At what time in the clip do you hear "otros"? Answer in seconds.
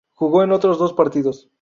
0.51-0.79